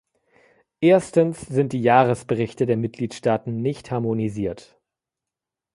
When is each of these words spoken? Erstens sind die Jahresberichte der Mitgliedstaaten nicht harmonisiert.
Erstens 0.79 1.41
sind 1.41 1.73
die 1.73 1.81
Jahresberichte 1.83 2.65
der 2.65 2.75
Mitgliedstaaten 2.75 3.61
nicht 3.61 3.91
harmonisiert. 3.91 4.81